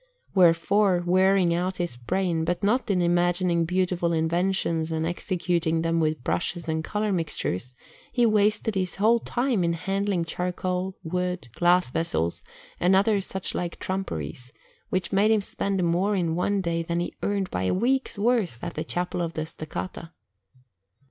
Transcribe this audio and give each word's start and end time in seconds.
Wherefore, 0.33 1.03
wearing 1.05 1.53
out 1.53 1.77
his 1.77 1.95
brain, 1.95 2.43
but 2.43 2.63
not 2.63 2.89
in 2.89 3.03
imagining 3.03 3.65
beautiful 3.65 4.13
inventions 4.13 4.91
and 4.91 5.05
executing 5.05 5.83
them 5.83 5.99
with 5.99 6.23
brushes 6.23 6.67
and 6.67 6.83
colour 6.83 7.11
mixtures, 7.11 7.75
he 8.11 8.25
wasted 8.25 8.73
his 8.73 8.95
whole 8.95 9.19
time 9.19 9.63
in 9.63 9.73
handling 9.73 10.25
charcoal, 10.25 10.97
wood, 11.03 11.49
glass 11.53 11.91
vessels, 11.91 12.43
and 12.79 12.95
other 12.95 13.19
suchlike 13.21 13.77
trumperies, 13.77 14.51
which 14.89 15.11
made 15.13 15.29
him 15.29 15.41
spend 15.41 15.83
more 15.83 16.15
in 16.15 16.33
one 16.33 16.61
day 16.61 16.81
than 16.81 16.99
he 16.99 17.13
earned 17.21 17.51
by 17.51 17.65
a 17.65 17.71
week's 17.75 18.17
work 18.17 18.49
at 18.63 18.73
the 18.73 18.83
Chapel 18.83 19.21
of 19.21 19.33
the 19.33 19.45
Steccata. 19.45 20.13